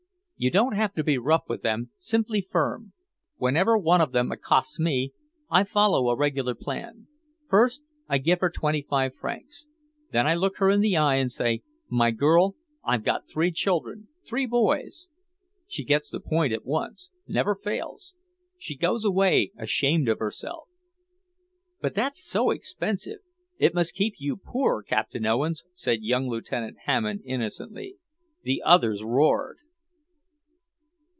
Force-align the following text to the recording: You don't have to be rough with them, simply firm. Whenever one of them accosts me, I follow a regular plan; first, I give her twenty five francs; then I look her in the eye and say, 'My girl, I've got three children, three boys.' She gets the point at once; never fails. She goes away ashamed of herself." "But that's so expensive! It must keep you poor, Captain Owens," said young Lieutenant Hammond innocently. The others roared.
You 0.43 0.49
don't 0.49 0.73
have 0.73 0.95
to 0.95 1.03
be 1.03 1.19
rough 1.19 1.43
with 1.47 1.61
them, 1.61 1.91
simply 1.99 2.41
firm. 2.49 2.93
Whenever 3.37 3.77
one 3.77 4.01
of 4.01 4.11
them 4.11 4.31
accosts 4.31 4.79
me, 4.79 5.13
I 5.51 5.63
follow 5.63 6.09
a 6.09 6.15
regular 6.17 6.55
plan; 6.55 7.05
first, 7.47 7.83
I 8.09 8.17
give 8.17 8.39
her 8.39 8.49
twenty 8.49 8.81
five 8.81 9.13
francs; 9.13 9.67
then 10.11 10.25
I 10.25 10.33
look 10.33 10.57
her 10.57 10.71
in 10.71 10.81
the 10.81 10.97
eye 10.97 11.17
and 11.17 11.31
say, 11.31 11.61
'My 11.89 12.09
girl, 12.09 12.55
I've 12.83 13.03
got 13.03 13.29
three 13.29 13.51
children, 13.51 14.07
three 14.25 14.47
boys.' 14.47 15.07
She 15.67 15.83
gets 15.83 16.09
the 16.09 16.19
point 16.19 16.51
at 16.51 16.65
once; 16.65 17.11
never 17.27 17.53
fails. 17.53 18.15
She 18.57 18.75
goes 18.75 19.05
away 19.05 19.51
ashamed 19.59 20.09
of 20.09 20.17
herself." 20.17 20.67
"But 21.81 21.93
that's 21.93 22.25
so 22.25 22.49
expensive! 22.49 23.19
It 23.59 23.75
must 23.75 23.93
keep 23.93 24.15
you 24.17 24.37
poor, 24.37 24.81
Captain 24.81 25.23
Owens," 25.27 25.65
said 25.75 26.01
young 26.01 26.27
Lieutenant 26.27 26.77
Hammond 26.85 27.21
innocently. 27.25 27.97
The 28.41 28.63
others 28.65 29.03
roared. 29.03 29.57